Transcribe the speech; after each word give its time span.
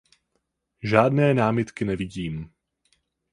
Žádné 0.83 1.33
námitky 1.33 1.85
nevidím. 1.85 2.51